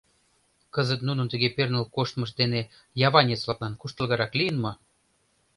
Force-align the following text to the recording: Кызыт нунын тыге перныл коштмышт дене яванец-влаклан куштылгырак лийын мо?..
Кызыт 0.73 1.01
нунын 1.07 1.27
тыге 1.31 1.49
перныл 1.55 1.85
коштмышт 1.95 2.35
дене 2.41 2.61
яванец-влаклан 3.07 3.73
куштылгырак 3.81 4.31
лийын 4.39 4.57
мо?.. 4.63 4.71